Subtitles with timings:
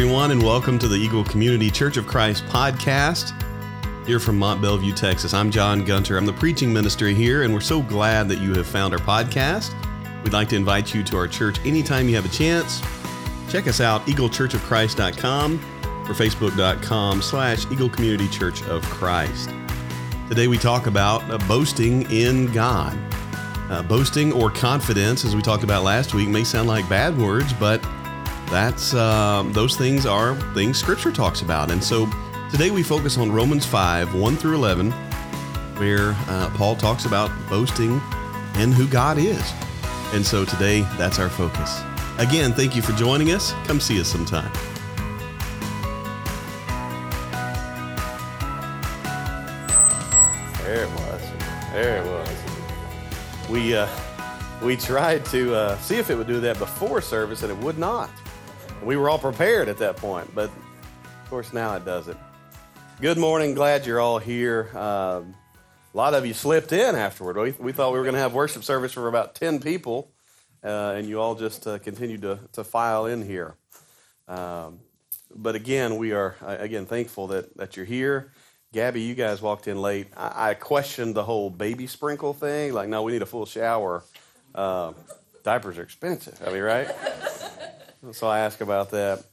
[0.00, 3.34] Everyone, and welcome to the Eagle Community Church of Christ podcast.
[4.06, 5.34] Here from Mont Belvieu, Texas.
[5.34, 6.16] I'm John Gunter.
[6.16, 9.74] I'm the preaching minister here, and we're so glad that you have found our podcast.
[10.24, 12.80] We'd like to invite you to our church anytime you have a chance.
[13.50, 19.50] Check us out, eaglechurchofchrist.com or facebook.com slash Eagle Community Church of Christ.
[20.30, 22.98] Today we talk about uh, boasting in God.
[23.68, 27.52] Uh, boasting or confidence, as we talked about last week, may sound like bad words,
[27.52, 27.84] but
[28.50, 31.70] that's um, those things are things Scripture talks about.
[31.70, 32.08] And so
[32.50, 34.90] today we focus on Romans 5 1 through 11,
[35.78, 38.00] where uh, Paul talks about boasting
[38.58, 39.52] in who God is.
[40.12, 41.80] And so today that's our focus.
[42.18, 43.52] Again, thank you for joining us.
[43.64, 44.52] Come see us sometime.
[50.64, 51.32] There it was.
[51.72, 53.48] There it was.
[53.48, 53.88] We uh,
[54.60, 57.78] we tried to uh, see if it would do that before service, and it would
[57.78, 58.10] not.
[58.82, 62.18] We were all prepared at that point, but of course now it doesn't.
[63.00, 63.54] Good morning.
[63.54, 64.70] Glad you're all here.
[64.74, 65.34] Um,
[65.92, 67.36] a lot of you slipped in afterward.
[67.36, 70.10] We, we thought we were going to have worship service for about 10 people,
[70.64, 73.54] uh, and you all just uh, continued to, to file in here.
[74.28, 74.80] Um,
[75.34, 78.32] but again, we are uh, again thankful that, that you're here.
[78.72, 80.06] Gabby, you guys walked in late.
[80.16, 82.72] I, I questioned the whole baby sprinkle thing.
[82.72, 84.04] Like, no, we need a full shower.
[84.54, 84.92] Uh,
[85.42, 86.40] diapers are expensive.
[86.46, 86.88] I mean, right?
[88.12, 89.24] So I ask about that.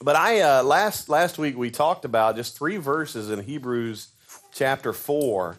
[0.00, 4.08] But I uh, last last week we talked about just three verses in Hebrews
[4.52, 5.58] chapter four,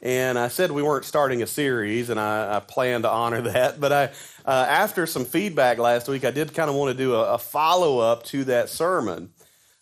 [0.00, 3.80] and I said we weren't starting a series, and I, I plan to honor that.
[3.80, 4.04] But I,
[4.46, 7.38] uh, after some feedback last week, I did kind of want to do a, a
[7.38, 9.30] follow up to that sermon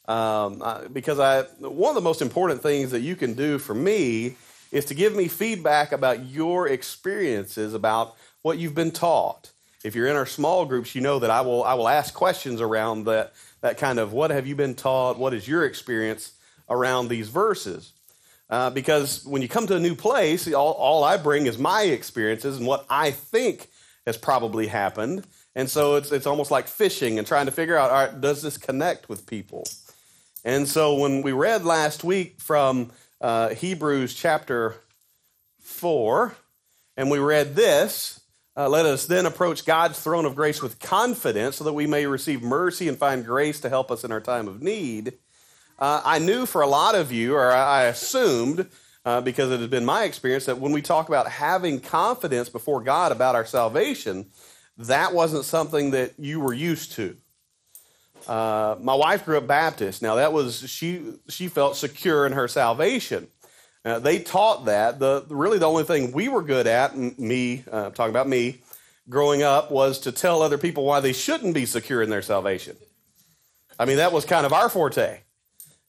[0.06, 3.74] um, I, because I one of the most important things that you can do for
[3.74, 4.36] me
[4.72, 9.52] is to give me feedback about your experiences about what you've been taught
[9.88, 12.60] if you're in our small groups, you know that I will I will ask questions
[12.60, 13.32] around that
[13.62, 15.18] that kind of what have you been taught?
[15.18, 16.32] What is your experience
[16.68, 17.92] around these verses?
[18.50, 21.82] Uh, because when you come to a new place, all, all I bring is my
[21.82, 23.68] experiences and what I think
[24.06, 25.26] has probably happened.
[25.54, 28.42] And so it's, it's almost like fishing and trying to figure out, all right, does
[28.42, 29.66] this connect with people?
[30.44, 34.76] And so when we read last week from uh, Hebrews chapter
[35.60, 36.34] 4,
[36.96, 38.20] and we read this,
[38.58, 42.06] uh, let us then approach God's throne of grace with confidence so that we may
[42.06, 45.12] receive mercy and find grace to help us in our time of need.
[45.78, 48.66] Uh, I knew for a lot of you, or I assumed,
[49.04, 52.82] uh, because it has been my experience, that when we talk about having confidence before
[52.82, 54.26] God about our salvation,
[54.76, 57.16] that wasn't something that you were used to.
[58.26, 60.02] Uh, my wife grew up Baptist.
[60.02, 63.28] Now that was she she felt secure in her salvation.
[63.84, 64.98] Uh, they taught that.
[64.98, 68.58] The really the only thing we were good at, me uh, talking about me,
[69.08, 72.76] growing up, was to tell other people why they shouldn't be secure in their salvation.
[73.78, 75.20] I mean, that was kind of our forte.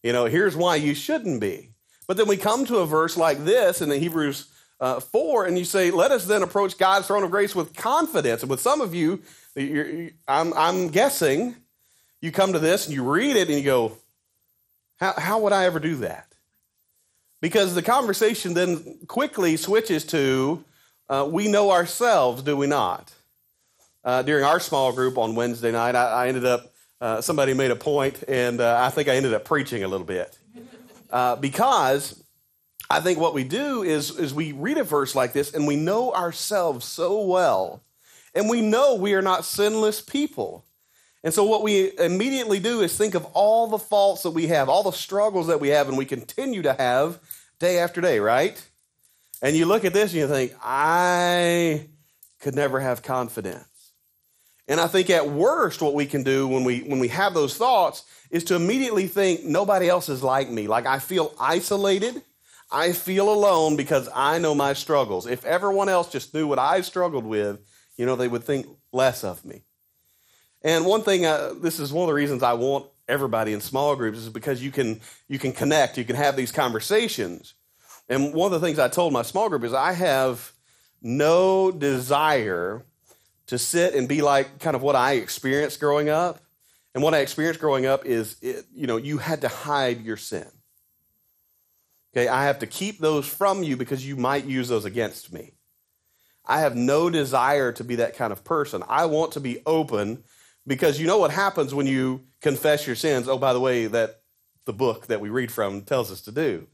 [0.03, 1.71] You know, here's why you shouldn't be.
[2.07, 4.47] But then we come to a verse like this in the Hebrews
[4.79, 8.41] uh, 4, and you say, Let us then approach God's throne of grace with confidence.
[8.41, 9.21] And with some of you,
[10.27, 11.55] I'm, I'm guessing,
[12.21, 13.97] you come to this and you read it and you go,
[14.99, 16.28] How, how would I ever do that?
[17.41, 20.63] Because the conversation then quickly switches to
[21.09, 23.11] uh, we know ourselves, do we not?
[24.03, 27.71] Uh, during our small group on Wednesday night, I, I ended up, uh, somebody made
[27.71, 30.37] a point, and uh, I think I ended up preaching a little bit.
[31.09, 32.23] Uh, because
[32.89, 35.75] I think what we do is, is we read a verse like this and we
[35.75, 37.81] know ourselves so well,
[38.35, 40.65] and we know we are not sinless people.
[41.23, 44.69] And so, what we immediately do is think of all the faults that we have,
[44.69, 47.19] all the struggles that we have, and we continue to have
[47.59, 48.61] day after day, right?
[49.41, 51.87] And you look at this and you think, I
[52.39, 53.65] could never have confidence.
[54.67, 57.57] And I think at worst, what we can do when we when we have those
[57.57, 60.67] thoughts is to immediately think nobody else is like me.
[60.67, 62.21] Like I feel isolated.
[62.71, 65.25] I feel alone because I know my struggles.
[65.25, 67.59] If everyone else just knew what I struggled with,
[67.97, 69.63] you know, they would think less of me.
[70.61, 73.95] And one thing, uh, this is one of the reasons I want everybody in small
[73.95, 77.55] groups is because you can you can connect, you can have these conversations.
[78.07, 80.53] And one of the things I told my small group is I have
[81.01, 82.83] no desire
[83.47, 86.39] to sit and be like kind of what I experienced growing up.
[86.93, 90.17] And what I experienced growing up is, it, you know, you had to hide your
[90.17, 90.47] sin.
[92.11, 95.53] Okay, I have to keep those from you because you might use those against me.
[96.45, 98.83] I have no desire to be that kind of person.
[98.89, 100.23] I want to be open
[100.69, 103.27] because you know what happens when you confess your sins.
[103.27, 104.21] Oh, by the way, that
[104.65, 106.67] the book that we read from tells us to do.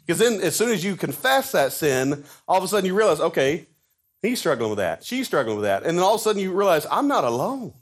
[0.00, 3.20] Because then, as soon as you confess that sin, all of a sudden you realize,
[3.20, 3.66] okay,
[4.22, 5.04] he's struggling with that.
[5.04, 5.82] She's struggling with that.
[5.82, 7.74] And then all of a sudden you realize, I'm not alone.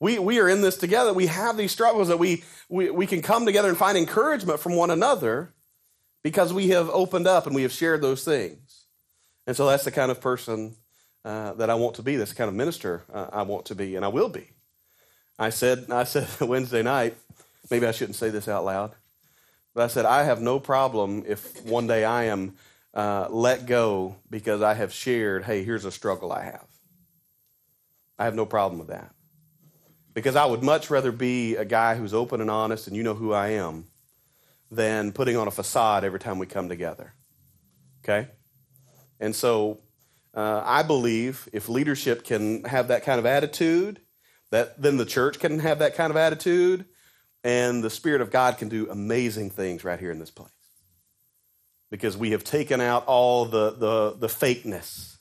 [0.00, 1.12] We, we are in this together.
[1.14, 4.74] We have these struggles that we, we, we can come together and find encouragement from
[4.74, 5.54] one another
[6.24, 8.86] because we have opened up and we have shared those things.
[9.46, 10.74] And so that's the kind of person
[11.24, 12.16] uh, that I want to be.
[12.16, 14.50] That's the kind of minister uh, I want to be, and I will be.
[15.38, 17.16] I said, I said Wednesday night,
[17.70, 18.92] maybe I shouldn't say this out loud,
[19.74, 22.54] but I said, I have no problem if one day I am
[22.94, 26.66] uh, let go because I have shared, hey, here's a struggle I have.
[28.18, 29.12] I have no problem with that.
[30.12, 33.14] Because I would much rather be a guy who's open and honest and you know
[33.14, 33.86] who I am
[34.70, 37.12] than putting on a facade every time we come together.
[38.04, 38.28] Okay?
[39.18, 39.80] And so
[40.34, 44.00] uh, I believe if leadership can have that kind of attitude,
[44.50, 46.84] that then the church can have that kind of attitude,
[47.44, 50.50] and the Spirit of God can do amazing things right here in this place.
[51.90, 55.18] Because we have taken out all the, the, the fakeness.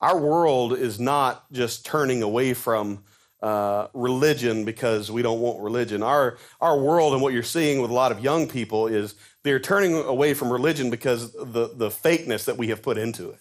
[0.00, 3.02] Our world is not just turning away from
[3.42, 6.02] uh, religion because we don't want religion.
[6.02, 9.58] Our, our world and what you're seeing with a lot of young people is they're
[9.58, 13.40] turning away from religion because the, the fakeness that we have put into it.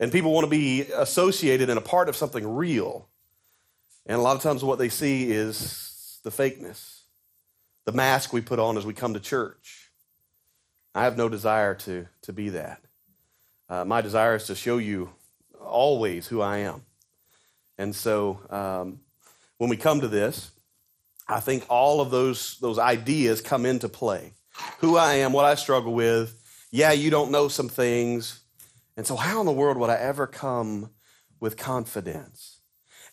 [0.00, 3.08] And people want to be associated and a part of something real.
[4.06, 7.00] And a lot of times what they see is the fakeness,
[7.84, 9.90] the mask we put on as we come to church.
[10.94, 12.80] I have no desire to, to be that.
[13.68, 15.10] Uh, my desire is to show you
[15.60, 16.82] always who I am.
[17.76, 19.00] And so um,
[19.58, 20.50] when we come to this,
[21.28, 24.32] I think all of those, those ideas come into play.
[24.78, 26.34] Who I am, what I struggle with.
[26.70, 28.37] Yeah, you don't know some things.
[28.98, 30.90] And so, how in the world would I ever come
[31.38, 32.58] with confidence?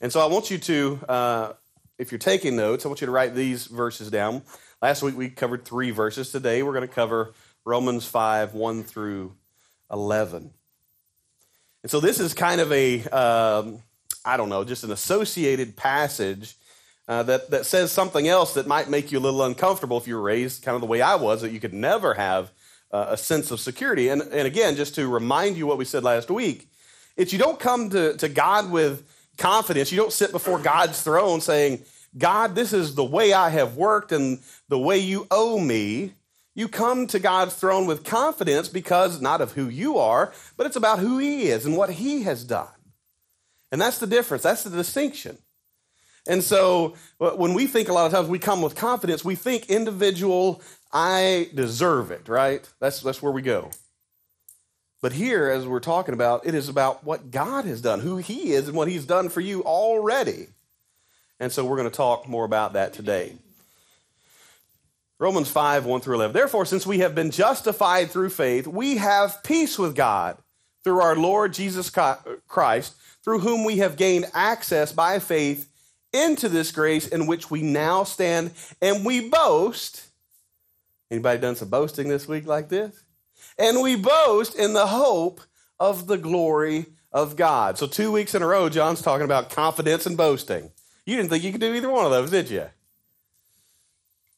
[0.02, 1.54] And so, I want you to, uh,
[2.00, 4.42] if you're taking notes, I want you to write these verses down.
[4.82, 6.32] Last week we covered three verses.
[6.32, 7.36] Today we're going to cover
[7.66, 9.36] Romans 5 1 through
[9.92, 10.50] 11.
[11.84, 13.84] And so, this is kind of a, um,
[14.26, 16.56] I don't know, just an associated passage
[17.08, 20.16] uh, that, that says something else that might make you a little uncomfortable if you
[20.16, 22.50] were raised kind of the way I was, that you could never have
[22.92, 24.10] uh, a sense of security.
[24.10, 26.68] And, and again, just to remind you what we said last week,
[27.18, 29.06] it's you don't come to, to God with
[29.38, 29.92] confidence.
[29.92, 31.84] You don't sit before God's throne saying,
[32.18, 34.40] God, this is the way I have worked and
[34.70, 36.14] the way you owe me.
[36.54, 40.78] You come to God's throne with confidence because not of who you are, but it's
[40.78, 42.68] about who He is and what He has done.
[43.72, 44.44] And that's the difference.
[44.44, 45.38] That's the distinction.
[46.28, 49.70] And so when we think a lot of times we come with confidence, we think
[49.70, 50.62] individual,
[50.96, 52.68] I deserve it, right?
[52.80, 53.70] That's, that's where we go.
[55.02, 58.54] But here, as we're talking about, it is about what God has done, who He
[58.54, 60.48] is, and what He's done for you already.
[61.38, 63.36] And so we're going to talk more about that today.
[65.20, 66.34] Romans 5, 1 through 11.
[66.34, 70.38] Therefore, since we have been justified through faith, we have peace with God
[70.86, 75.70] through our Lord Jesus Christ through whom we have gained access by faith
[76.14, 78.52] into this grace in which we now stand
[78.82, 80.08] and we boast.
[81.12, 83.04] Anybody done some boasting this week like this?
[83.58, 85.42] And we boast in the hope
[85.80, 87.78] of the glory of God.
[87.78, 90.72] So, two weeks in a row, John's talking about confidence and boasting.
[91.06, 92.66] You didn't think you could do either one of those, did you?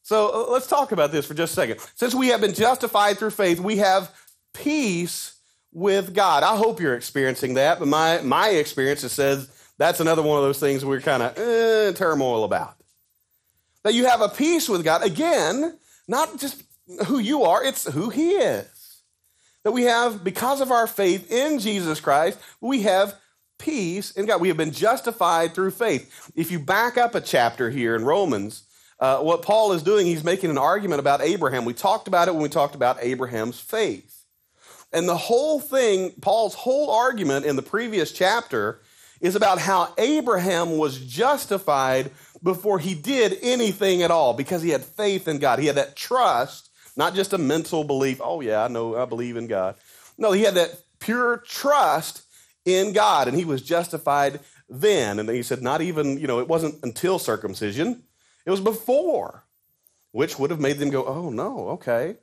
[0.04, 1.80] So, uh, let's talk about this for just a second.
[1.96, 4.14] Since we have been justified through faith, we have
[4.54, 5.38] peace
[5.72, 6.44] with God.
[6.44, 10.60] I hope you're experiencing that, but my, my experience says that's another one of those
[10.60, 12.76] things we're kind of eh, turmoil about.
[13.84, 15.04] That you have a peace with God.
[15.04, 15.78] Again,
[16.08, 16.64] not just
[17.06, 19.02] who you are, it's who He is.
[19.64, 23.16] That we have, because of our faith in Jesus Christ, we have
[23.58, 24.40] peace in God.
[24.40, 26.32] We have been justified through faith.
[26.36, 28.64] If you back up a chapter here in Romans,
[29.00, 31.66] uh, what Paul is doing, he's making an argument about Abraham.
[31.66, 34.24] We talked about it when we talked about Abraham's faith.
[34.94, 38.80] And the whole thing, Paul's whole argument in the previous chapter
[39.20, 42.12] is about how Abraham was justified
[42.48, 45.60] before he did anything at all because he had faith in God.
[45.60, 49.36] He had that trust, not just a mental belief, oh, yeah, I know, I believe
[49.36, 49.76] in God.
[50.18, 52.22] No, he had that pure trust
[52.64, 54.40] in God, and he was justified
[54.70, 55.20] then.
[55.20, 58.04] And he said, not even, you know, it wasn't until circumcision,
[58.46, 59.44] it was before,
[60.14, 62.16] which would have made them go, oh, no, okay.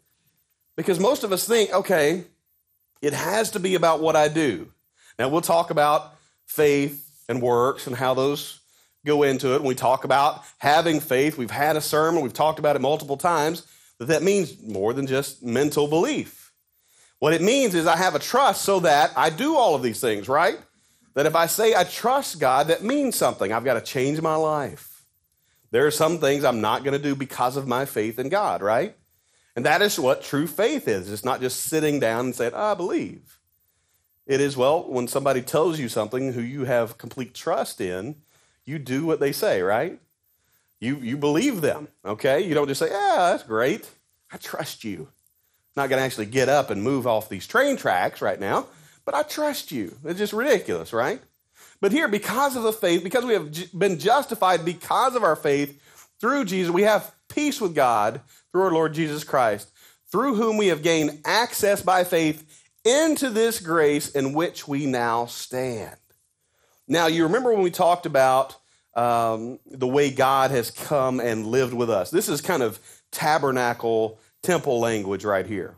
[0.75, 2.25] Because most of us think, okay,
[3.03, 4.73] it has to be about what I do.
[5.19, 6.15] Now, we'll talk about
[6.47, 8.61] faith and works and how those
[9.05, 9.61] go into it.
[9.61, 13.17] When we talk about having faith, we've had a sermon, we've talked about it multiple
[13.17, 13.67] times,
[13.99, 16.53] that that means more than just mental belief.
[17.19, 20.01] What it means is I have a trust so that I do all of these
[20.01, 20.59] things, right?
[21.15, 23.53] That if I say I trust God, that means something.
[23.53, 25.05] I've got to change my life.
[25.71, 28.63] There are some things I'm not going to do because of my faith in God,
[28.63, 28.97] right?
[29.57, 31.11] And that is what true faith is.
[31.11, 33.39] It's not just sitting down and saying, oh, I believe.
[34.27, 38.17] It is, well, when somebody tells you something who you have complete trust in,
[38.67, 39.99] you do what they say, right?
[40.81, 42.41] You, you believe them, okay?
[42.41, 43.89] You don't just say, yeah, that's great.
[44.33, 45.09] I trust you.
[45.77, 48.67] I'm not going to actually get up and move off these train tracks right now,
[49.05, 49.97] but I trust you.
[50.05, 51.21] It's just ridiculous, right?
[51.81, 55.81] But here, because of the faith, because we have been justified because of our faith
[56.21, 58.21] through Jesus, we have peace with God
[58.53, 59.71] through our Lord Jesus Christ,
[60.11, 62.47] through whom we have gained access by faith
[62.85, 65.97] into this grace in which we now stand.
[66.87, 68.57] Now, you remember when we talked about
[68.95, 72.11] um, the way God has come and lived with us.
[72.11, 72.79] This is kind of
[73.11, 75.77] tabernacle temple language right here.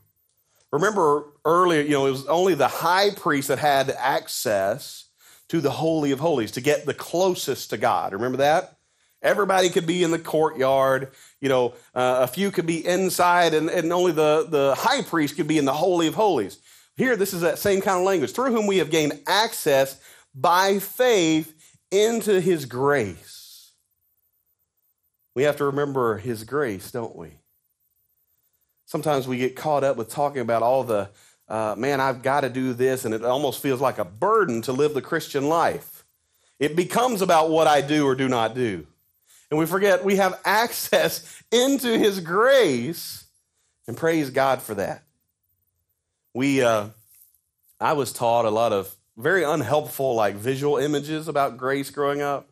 [0.72, 5.04] Remember earlier, you know, it was only the high priest that had access
[5.48, 8.12] to the Holy of Holies to get the closest to God.
[8.12, 8.76] Remember that?
[9.22, 11.12] Everybody could be in the courtyard.
[11.40, 15.36] You know, uh, a few could be inside, and, and only the, the high priest
[15.36, 16.58] could be in the Holy of Holies.
[16.96, 20.00] Here, this is that same kind of language through whom we have gained access
[20.36, 21.54] by faith
[21.90, 23.72] into his grace.
[25.34, 27.30] We have to remember his grace, don't we?
[28.84, 31.10] Sometimes we get caught up with talking about all the,
[31.48, 34.72] uh, man, I've got to do this, and it almost feels like a burden to
[34.72, 36.04] live the Christian life.
[36.58, 38.86] It becomes about what I do or do not do.
[39.50, 43.24] And we forget we have access into his grace,
[43.88, 45.02] and praise God for that.
[46.34, 46.88] We, uh,
[47.80, 52.48] I was taught a lot of very unhelpful, like visual images about grace growing up.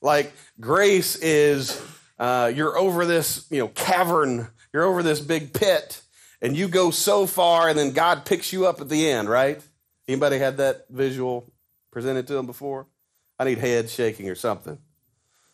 [0.00, 1.80] Like grace is
[2.18, 6.00] uh, you're over this, you know, cavern, you're over this big pit,
[6.40, 9.60] and you go so far, and then God picks you up at the end, right?
[10.08, 11.52] Anybody had that visual
[11.90, 12.86] presented to them before?
[13.38, 14.78] I need head shaking or something.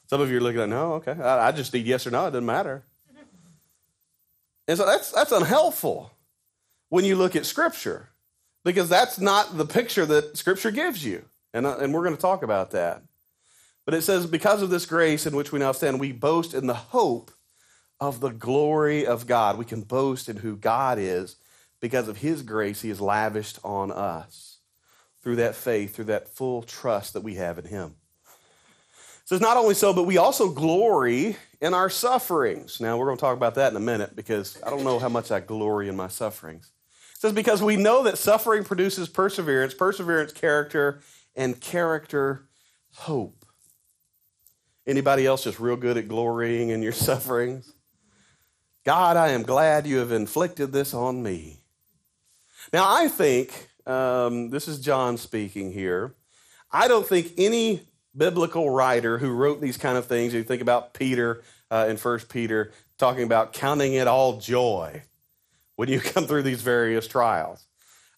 [0.07, 2.27] Some of you are looking at, no, okay, I, I just need yes or no.
[2.27, 2.85] It doesn't matter.
[4.67, 6.11] And so that's that's unhelpful
[6.91, 8.11] when you look at Scripture
[8.65, 11.25] because that's not the picture that Scripture gives you.
[11.55, 13.03] And, uh, and we're going to talk about that.
[13.85, 16.67] But it says, because of this grace in which we now stand, we boast in
[16.67, 17.31] the hope
[18.01, 19.59] of the glory of God.
[19.59, 21.37] We can boast in who God is
[21.81, 24.59] because of his grace he has lavished on us
[25.23, 27.95] through that faith, through that full trust that we have in him.
[28.25, 32.81] It says, not only so, but we also glory in our sufferings.
[32.81, 35.09] Now, we're going to talk about that in a minute because I don't know how
[35.09, 36.71] much I glory in my sufferings.
[37.19, 41.01] Says, because we know that suffering produces perseverance, perseverance, character,
[41.35, 42.49] and character,
[42.93, 43.45] hope.
[44.87, 47.73] Anybody else just real good at glorying in your sufferings?
[48.85, 51.59] God, I am glad you have inflicted this on me.
[52.73, 56.15] Now, I think, um, this is John speaking here,
[56.71, 57.83] I don't think any
[58.17, 62.29] biblical writer who wrote these kind of things, you think about Peter uh, in First
[62.29, 65.03] Peter, talking about counting it all joy
[65.79, 67.65] when you come through these various trials.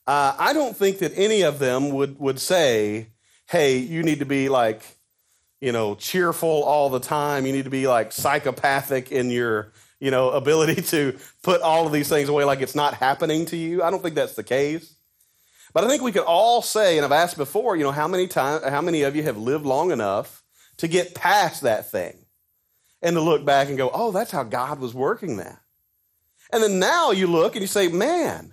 [0.06, 3.08] Uh, I don't think that any of them would, would say,
[3.48, 4.82] hey, you need to be like,
[5.60, 7.44] you know, cheerful all the time.
[7.44, 11.92] You need to be like psychopathic in your, you know, ability to put all of
[11.92, 13.82] these things away like it's not happening to you.
[13.82, 14.94] I don't think that's the case.
[15.74, 18.26] But I think we could all say, and I've asked before, you know, how many
[18.26, 20.42] times, how many of you have lived long enough
[20.78, 22.16] to get past that thing
[23.02, 25.60] and to look back and go, oh, that's how God was working that.
[26.52, 28.52] And then now you look and you say, man,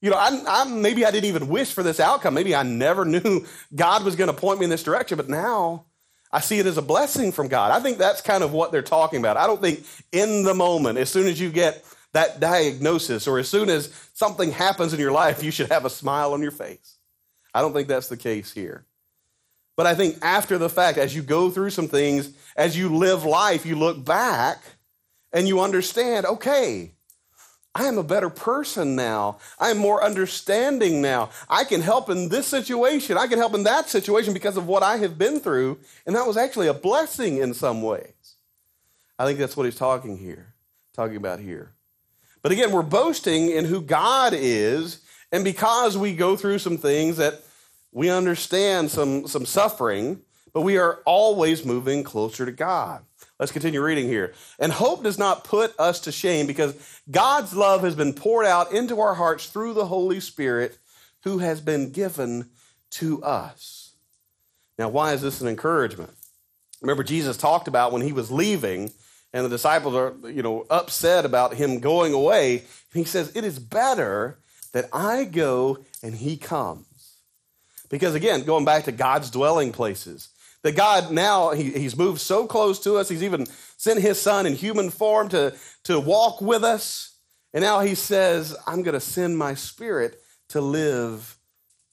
[0.00, 2.34] you know, I, I, maybe I didn't even wish for this outcome.
[2.34, 3.44] Maybe I never knew
[3.74, 5.86] God was going to point me in this direction, but now
[6.30, 7.72] I see it as a blessing from God.
[7.72, 9.36] I think that's kind of what they're talking about.
[9.36, 13.48] I don't think in the moment, as soon as you get that diagnosis or as
[13.48, 16.96] soon as something happens in your life, you should have a smile on your face.
[17.54, 18.84] I don't think that's the case here.
[19.76, 23.24] But I think after the fact, as you go through some things, as you live
[23.24, 24.60] life, you look back
[25.32, 26.92] and you understand, okay,
[27.78, 29.38] I am a better person now.
[29.56, 31.30] I am more understanding now.
[31.48, 33.16] I can help in this situation.
[33.16, 35.78] I can help in that situation because of what I have been through.
[36.04, 38.34] And that was actually a blessing in some ways.
[39.16, 40.54] I think that's what he's talking here,
[40.92, 41.70] talking about here.
[42.42, 47.16] But again, we're boasting in who God is, and because we go through some things
[47.18, 47.42] that
[47.92, 50.20] we understand some, some suffering,
[50.52, 53.04] but we are always moving closer to God.
[53.38, 54.34] Let's continue reading here.
[54.58, 56.74] And hope does not put us to shame because
[57.10, 60.76] God's love has been poured out into our hearts through the Holy Spirit
[61.22, 62.50] who has been given
[62.90, 63.92] to us.
[64.78, 66.10] Now, why is this an encouragement?
[66.80, 68.90] Remember, Jesus talked about when he was leaving,
[69.32, 72.62] and the disciples are, you know, upset about him going away.
[72.92, 74.38] He says, It is better
[74.72, 76.86] that I go and he comes.
[77.88, 80.28] Because again, going back to God's dwelling places,
[80.68, 83.08] that God now, he, He's moved so close to us.
[83.08, 83.46] He's even
[83.78, 87.16] sent His Son in human form to, to walk with us.
[87.54, 91.38] And now He says, I'm going to send my Spirit to live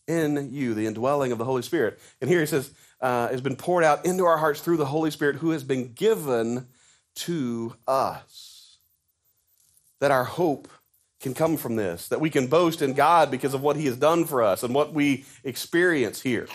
[0.09, 1.99] in you, the indwelling of the Holy Spirit.
[2.19, 5.09] And here He says, uh, has been poured out into our hearts through the Holy
[5.09, 6.67] Spirit who has been given
[7.15, 8.75] to us.
[10.01, 10.67] That our hope
[11.21, 13.95] can come from this, that we can boast in God because of what He has
[13.95, 16.49] done for us and what we experience here.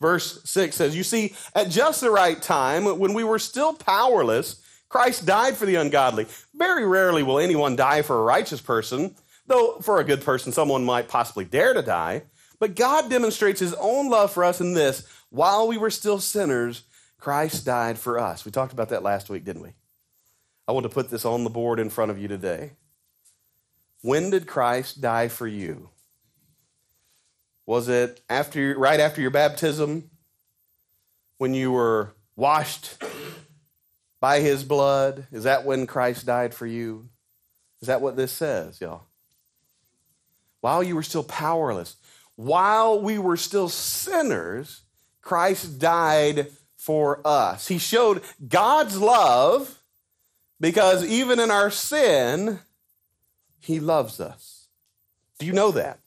[0.00, 4.62] Verse 6 says, You see, at just the right time, when we were still powerless,
[4.88, 6.26] Christ died for the ungodly.
[6.54, 9.14] Very rarely will anyone die for a righteous person,
[9.46, 12.22] though for a good person, someone might possibly dare to die.
[12.58, 16.84] But God demonstrates His own love for us in this while we were still sinners,
[17.18, 18.44] Christ died for us.
[18.44, 19.74] We talked about that last week, didn't we?
[20.68, 22.72] I want to put this on the board in front of you today.
[24.02, 25.90] When did Christ die for you?
[27.66, 30.08] Was it after right after your baptism
[31.38, 33.02] when you were washed
[34.20, 35.26] by his blood?
[35.32, 37.08] Is that when Christ died for you?
[37.82, 39.02] Is that what this says, y'all?
[40.60, 41.96] While you were still powerless,
[42.36, 44.82] while we were still sinners,
[45.20, 47.66] Christ died for us.
[47.66, 49.82] He showed God's love
[50.60, 52.60] because even in our sin,
[53.58, 54.68] he loves us.
[55.38, 55.98] Do you know that?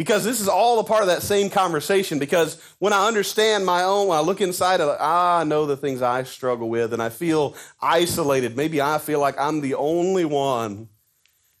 [0.00, 2.18] Because this is all a part of that same conversation.
[2.18, 5.76] Because when I understand my own, when I look inside of ah, I know the
[5.76, 8.56] things I struggle with, and I feel isolated.
[8.56, 10.88] Maybe I feel like I'm the only one.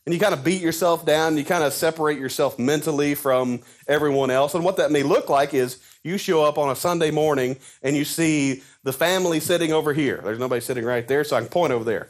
[0.06, 4.30] And you kind of beat yourself down, you kind of separate yourself mentally from everyone
[4.30, 4.54] else.
[4.54, 7.94] And what that may look like is you show up on a Sunday morning and
[7.94, 10.22] you see the family sitting over here.
[10.24, 12.08] There's nobody sitting right there, so I can point over there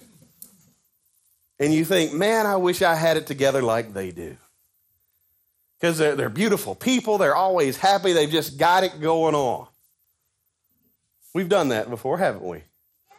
[1.59, 4.37] and you think, man, I wish I had it together like they do.
[5.81, 9.67] Because they're, they're beautiful people, they're always happy, they've just got it going on.
[11.33, 12.65] We've done that before, haven't we?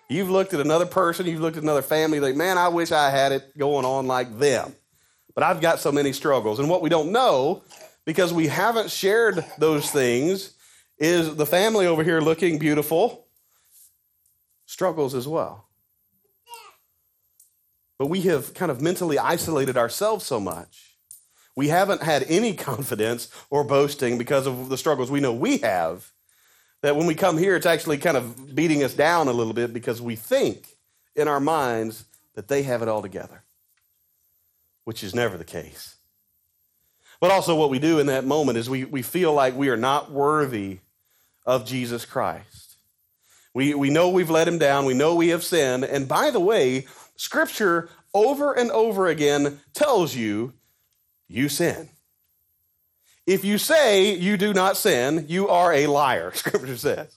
[0.10, 3.10] You've looked at another person, you've looked at another family, like, man, I wish I
[3.10, 4.76] had it going on like them.
[5.34, 6.60] But I've got so many struggles.
[6.60, 7.64] And what we don't know,
[8.06, 10.54] because we haven't shared those things,
[10.98, 13.26] is the family over here looking beautiful
[14.66, 15.68] struggles as well.
[17.98, 20.91] But we have kind of mentally isolated ourselves so much.
[21.56, 26.12] We haven't had any confidence or boasting because of the struggles we know we have.
[26.82, 29.72] That when we come here, it's actually kind of beating us down a little bit
[29.72, 30.78] because we think
[31.16, 33.44] in our minds that they have it all together,
[34.84, 35.96] which is never the case.
[37.20, 39.78] But also, what we do in that moment is we, we feel like we are
[39.78, 40.80] not worthy
[41.46, 42.78] of Jesus Christ.
[43.54, 44.86] We, we know we've let him down.
[44.86, 45.84] We know we have sinned.
[45.84, 50.54] And by the way, Scripture over and over again tells you
[51.32, 51.90] you sin.
[53.26, 57.16] If you say you do not sin, you are a liar, Scripture says.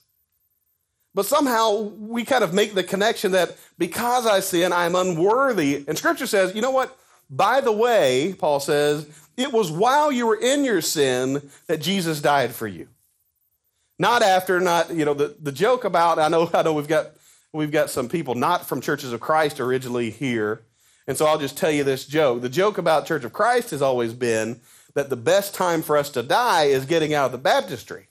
[1.13, 5.85] But somehow we kind of make the connection that because I sin, I'm unworthy.
[5.87, 6.97] And Scripture says, you know what?
[7.29, 12.21] By the way, Paul says, it was while you were in your sin that Jesus
[12.21, 12.87] died for you.
[13.97, 17.11] Not after, not, you know, the, the joke about, I know, I know we've got
[17.53, 20.61] we've got some people not from Churches of Christ originally here.
[21.07, 22.41] And so I'll just tell you this joke.
[22.41, 24.59] The joke about Church of Christ has always been
[24.95, 28.07] that the best time for us to die is getting out of the baptistry.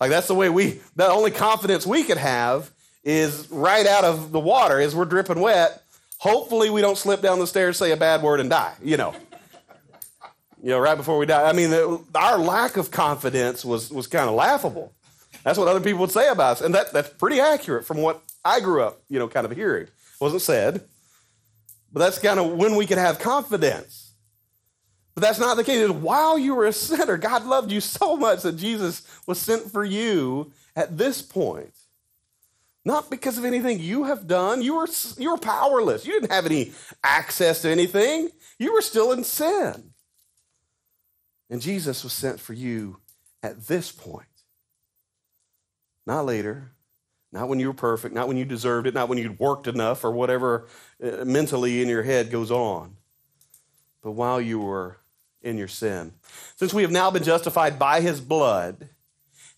[0.00, 2.70] Like that's the way we, the only confidence we could have
[3.04, 5.82] is right out of the water as we're dripping wet.
[6.18, 9.14] Hopefully we don't slip down the stairs, say a bad word, and die, you know.
[10.62, 11.48] you know, right before we die.
[11.48, 14.92] I mean, the, our lack of confidence was, was kind of laughable.
[15.44, 16.60] That's what other people would say about us.
[16.62, 19.84] And that, that's pretty accurate from what I grew up, you know, kind of hearing.
[19.84, 20.84] It wasn't said.
[21.96, 24.12] But that's kind of when we can have confidence.
[25.14, 25.88] But that's not the case.
[25.88, 29.82] While you were a sinner, God loved you so much that Jesus was sent for
[29.82, 31.72] you at this point.
[32.84, 34.60] Not because of anything you have done.
[34.60, 36.04] You were, you were powerless.
[36.04, 38.28] You didn't have any access to anything.
[38.58, 39.92] You were still in sin.
[41.48, 42.98] And Jesus was sent for you
[43.42, 44.26] at this point.
[46.06, 46.72] Not later.
[47.32, 48.14] Not when you were perfect.
[48.14, 48.94] Not when you deserved it.
[48.94, 50.66] Not when you'd worked enough or whatever
[51.02, 52.96] uh, mentally in your head goes on.
[54.02, 54.98] But while you were
[55.42, 56.12] in your sin.
[56.56, 58.88] Since we have now been justified by his blood,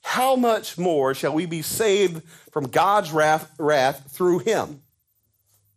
[0.03, 4.83] how much more shall we be saved from God's wrath, wrath through him?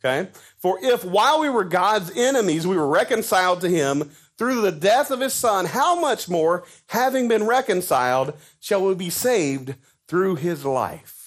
[0.03, 0.29] Okay?
[0.57, 5.11] For if while we were God's enemies, we were reconciled to him through the death
[5.11, 9.75] of his son, how much more, having been reconciled, shall we be saved
[10.07, 11.20] through his life.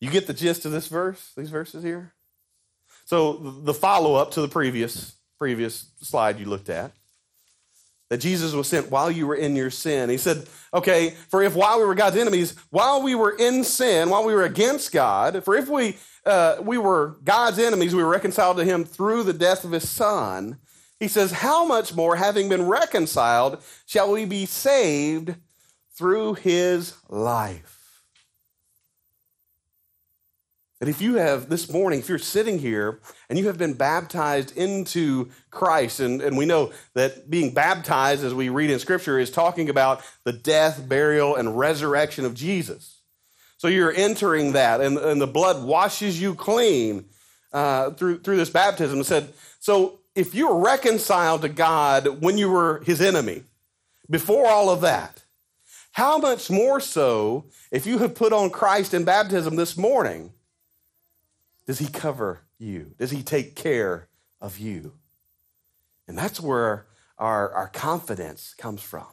[0.00, 2.12] You get the gist of this verse, these verses here?
[3.04, 6.92] So the follow up to the previous previous slide you looked at
[8.10, 10.10] that Jesus was sent while you were in your sin.
[10.10, 14.10] He said, okay, for if while we were God's enemies, while we were in sin,
[14.10, 18.10] while we were against God, for if we uh, we were God's enemies, we were
[18.10, 20.58] reconciled to him through the death of his son.
[20.98, 25.34] He says, how much more, having been reconciled, shall we be saved
[25.94, 27.79] through his life.
[30.80, 34.56] That if you have this morning, if you're sitting here and you have been baptized
[34.56, 39.30] into Christ, and, and we know that being baptized, as we read in Scripture, is
[39.30, 42.96] talking about the death, burial, and resurrection of Jesus.
[43.58, 47.04] So you're entering that, and, and the blood washes you clean
[47.52, 49.04] uh, through, through this baptism.
[49.04, 53.42] Said, so if you were reconciled to God when you were his enemy,
[54.08, 55.24] before all of that,
[55.92, 60.32] how much more so if you have put on Christ in baptism this morning?
[61.70, 62.96] Does he cover you?
[62.98, 64.08] Does he take care
[64.40, 64.94] of you?
[66.08, 69.06] And that's where our, our confidence comes from.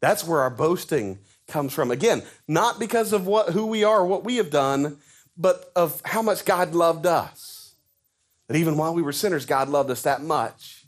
[0.00, 1.90] That's where our boasting comes from.
[1.90, 4.98] Again, not because of what, who we are what we have done,
[5.34, 7.74] but of how much God loved us.
[8.48, 10.84] That even while we were sinners, God loved us that much.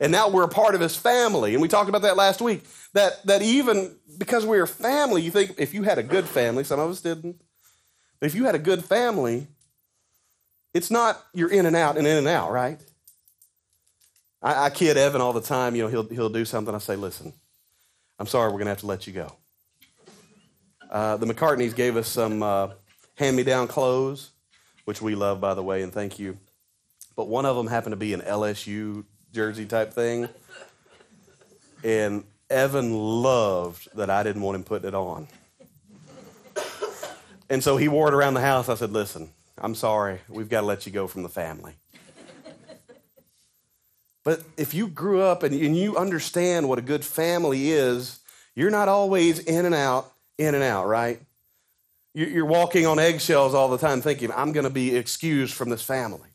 [0.00, 1.52] And now we're a part of his family.
[1.52, 2.64] And we talked about that last week.
[2.92, 6.80] That, that even because we're family, you think if you had a good family, some
[6.80, 7.40] of us didn't,
[8.18, 9.46] but if you had a good family,
[10.74, 12.80] it's not you're in and out and in and out, right?
[14.42, 15.74] I, I kid Evan all the time.
[15.74, 16.74] You know, he'll, he'll do something.
[16.74, 17.32] I say, listen,
[18.18, 19.32] I'm sorry, we're going to have to let you go.
[20.90, 22.68] Uh, the McCartneys gave us some uh,
[23.16, 24.30] hand me down clothes,
[24.84, 26.38] which we love, by the way, and thank you.
[27.16, 30.28] But one of them happened to be an LSU jersey type thing.
[31.84, 35.28] And Evan loved that I didn't want him putting it on.
[37.50, 38.68] And so he wore it around the house.
[38.68, 40.20] I said, listen, I'm sorry.
[40.28, 41.74] We've got to let you go from the family.
[44.24, 48.20] But if you grew up and, and you understand what a good family is,
[48.54, 51.20] you're not always in and out, in and out, right?
[52.14, 55.82] You're walking on eggshells all the time thinking, I'm going to be excused from this
[55.82, 56.28] family.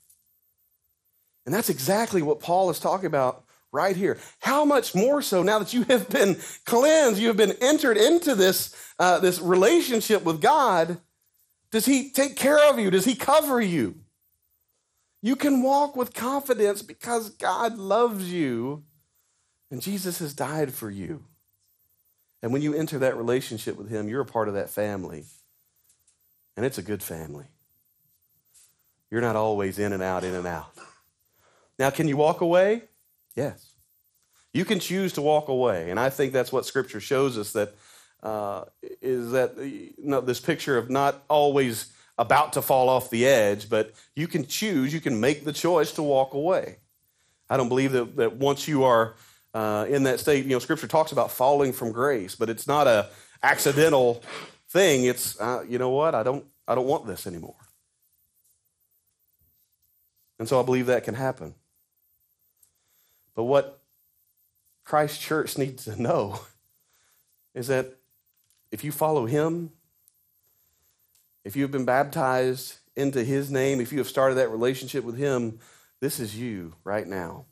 [1.45, 4.17] And that's exactly what Paul is talking about right here.
[4.39, 8.33] How much more so now that you have been cleansed, you have been entered into
[8.33, 10.99] this, uh, this relationship with God,
[11.73, 12.91] does He take care of you?
[12.91, 13.95] Does He cover you?
[15.23, 18.83] You can walk with confidence because God loves you
[19.71, 21.23] and Jesus has died for you.
[22.43, 25.23] And when you enter that relationship with Him, you're a part of that family.
[26.55, 27.45] And it's a good family.
[29.09, 30.71] You're not always in and out, in and out.
[31.79, 32.83] Now, can you walk away?
[33.35, 33.71] Yes.
[34.53, 35.89] You can choose to walk away.
[35.89, 37.73] And I think that's what Scripture shows us that
[38.23, 38.63] uh,
[39.01, 43.69] is that you know, this picture of not always about to fall off the edge,
[43.69, 46.77] but you can choose, you can make the choice to walk away.
[47.49, 49.15] I don't believe that, that once you are
[49.53, 52.87] uh, in that state, you know, Scripture talks about falling from grace, but it's not
[52.87, 53.09] a
[53.43, 54.23] accidental
[54.69, 55.03] thing.
[55.03, 56.15] It's uh, you know what?
[56.15, 57.55] I don't I don't want this anymore.
[60.39, 61.53] And so I believe that can happen.
[63.35, 63.81] But what
[64.83, 66.39] Christ Church needs to know
[67.53, 67.97] is that
[68.73, 69.69] if you follow him,
[71.45, 75.15] if you have been baptized into his name, if you have started that relationship with
[75.15, 75.59] him,
[75.99, 77.45] this is you right now.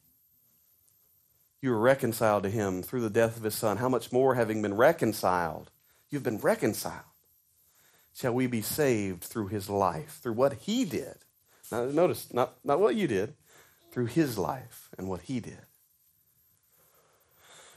[1.62, 3.78] You are reconciled to him through the death of his son.
[3.78, 5.70] How much more, having been reconciled,
[6.10, 7.06] you've been reconciled,
[8.16, 11.18] shall we be saved through his life, through what he did?
[11.72, 13.36] Now, notice, not, not what you did,
[13.92, 15.62] through his life and what he did.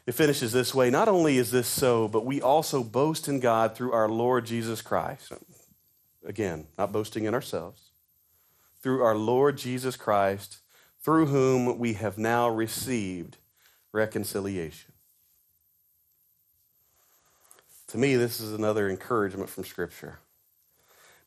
[0.06, 3.74] It finishes this way Not only is this so, but we also boast in God
[3.74, 5.32] through our Lord Jesus Christ.
[6.24, 7.90] Again, not boasting in ourselves.
[8.82, 10.58] Through our Lord Jesus Christ,
[11.00, 13.38] through whom we have now received
[13.92, 14.92] reconciliation.
[17.88, 20.18] To me, this is another encouragement from Scripture.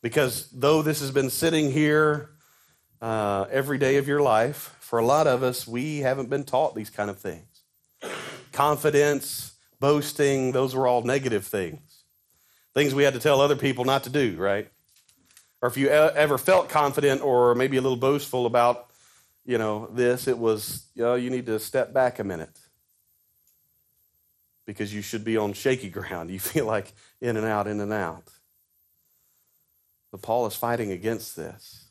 [0.02, 2.30] Because though this has been sitting here
[3.02, 6.76] uh, every day of your life, for a lot of us, we haven't been taught
[6.76, 7.47] these kind of things
[8.58, 12.04] confidence, boasting, those were all negative things.
[12.74, 14.67] Things we had to tell other people not to do, right?
[15.62, 18.89] Or if you ever felt confident or maybe a little boastful about,
[19.46, 22.58] you know, this, it was, you know, you need to step back a minute
[24.65, 26.32] because you should be on shaky ground.
[26.32, 28.28] You feel like in and out, in and out.
[30.12, 31.89] But Paul is fighting against this.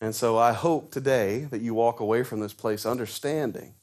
[0.00, 3.74] And so I hope today that you walk away from this place understanding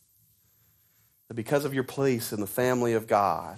[1.31, 3.57] that because of your place in the family of God,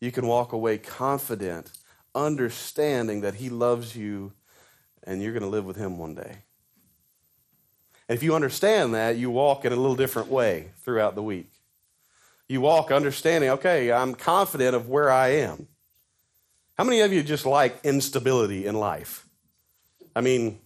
[0.00, 1.72] you can walk away confident,
[2.14, 4.34] understanding that He loves you
[5.02, 6.36] and you're going to live with Him one day.
[8.06, 11.50] And if you understand that, you walk in a little different way throughout the week.
[12.50, 15.68] You walk understanding, okay, I'm confident of where I am.
[16.76, 19.26] How many of you just like instability in life?
[20.14, 20.58] I mean,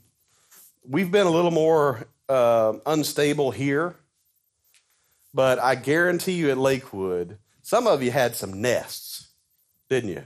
[0.85, 3.95] we've been a little more uh, unstable here
[5.33, 9.29] but I guarantee you at Lakewood, Some of you had some nests,
[9.89, 10.25] didn't you?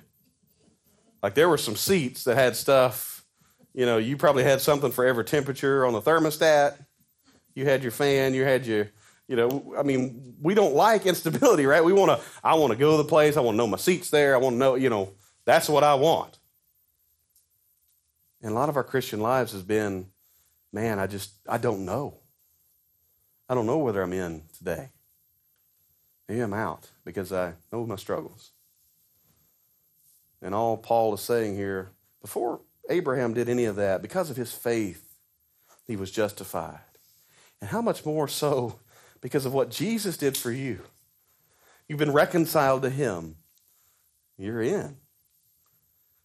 [1.22, 3.24] Like there were some seats that had stuff,
[3.74, 6.76] you know, you probably had something for every temperature on the thermostat.
[7.54, 8.90] You had your fan, you had your,
[9.26, 11.84] you know, I mean, we don't like instability, right?
[11.84, 13.76] We want to, I want to go to the place, I want to know my
[13.76, 15.12] seat's there, I want to know, you know,
[15.44, 16.38] that's what I want.
[18.42, 20.06] And a lot of our Christian lives has been,
[20.72, 22.18] man, I just, I don't know.
[23.48, 24.90] I don't know whether I'm in today.
[26.28, 28.50] Maybe I'm out because I know my struggles.
[30.40, 34.52] And all Paul is saying here, before Abraham did any of that, because of his
[34.52, 35.16] faith,
[35.86, 36.80] he was justified.
[37.60, 38.78] And how much more so
[39.20, 40.80] because of what Jesus did for you?
[41.88, 43.36] You've been reconciled to him.
[44.36, 44.96] You're in.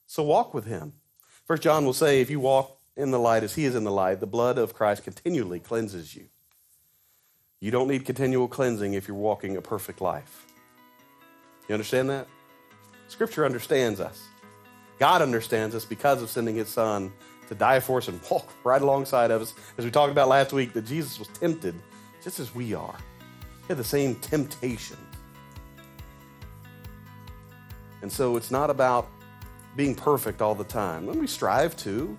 [0.06, 0.94] So walk with him.
[1.46, 3.92] First John will say, if you walk in the light as he is in the
[3.92, 6.26] light, the blood of Christ continually cleanses you.
[7.62, 10.46] You don't need continual cleansing if you're walking a perfect life.
[11.68, 12.28] You understand that?
[13.10, 14.28] Scripture understands us.
[14.98, 17.12] God understands us because of sending his son
[17.50, 19.54] to die for us and walk right alongside of us.
[19.78, 21.76] As we talked about last week, that Jesus was tempted
[22.24, 22.96] just as we are.
[23.62, 24.98] He had the same temptation.
[28.02, 29.10] And so it's not about
[29.76, 31.06] being perfect all the time.
[31.06, 32.18] When we strive to,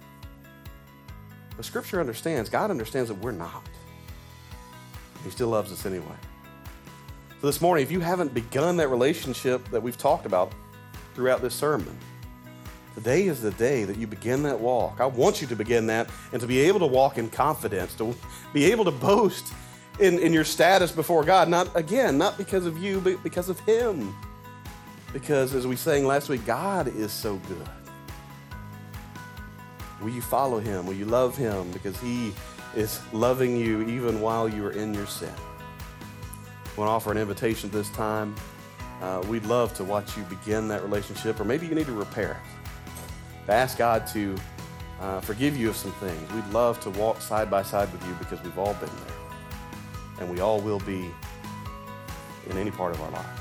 [1.56, 3.69] but Scripture understands, God understands that we're not.
[5.24, 6.16] He still loves us anyway.
[7.40, 10.52] So this morning, if you haven't begun that relationship that we've talked about
[11.14, 11.96] throughout this sermon,
[12.94, 15.00] today is the day that you begin that walk.
[15.00, 18.14] I want you to begin that and to be able to walk in confidence, to
[18.52, 19.52] be able to boast
[19.98, 21.48] in, in your status before God.
[21.48, 24.14] Not, again, not because of you, but because of Him.
[25.12, 27.68] Because as we sang last week, God is so good.
[30.00, 30.86] Will you follow Him?
[30.86, 31.70] Will you love Him?
[31.72, 32.32] Because He
[32.76, 35.32] is loving you even while you are in your sin.
[35.32, 38.34] I want to offer an invitation this time.
[39.02, 42.32] Uh, we'd love to watch you begin that relationship, or maybe you need to repair
[42.32, 43.46] it.
[43.46, 44.36] To ask God to
[45.00, 46.32] uh, forgive you of some things.
[46.32, 49.16] We'd love to walk side by side with you because we've all been there.
[50.20, 51.10] And we all will be
[52.48, 53.40] in any part of our life.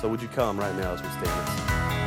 [0.00, 2.03] So would you come right now as we stand?